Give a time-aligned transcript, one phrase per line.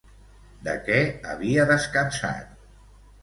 [0.67, 0.97] De què
[1.33, 2.57] havia descansat?